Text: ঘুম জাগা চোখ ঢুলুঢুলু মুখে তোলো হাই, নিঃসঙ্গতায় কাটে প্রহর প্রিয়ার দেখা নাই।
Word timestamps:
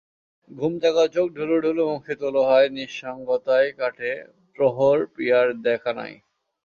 ঘুম 0.49 0.73
জাগা 0.79 1.05
চোখ 1.07 1.27
ঢুলুঢুলু 1.35 1.83
মুখে 1.91 2.13
তোলো 2.21 2.41
হাই, 2.43 2.65
নিঃসঙ্গতায় 2.69 3.69
কাটে 3.79 4.11
প্রহর 4.55 4.97
প্রিয়ার 5.13 5.47
দেখা 5.61 5.91
নাই। 5.93 6.13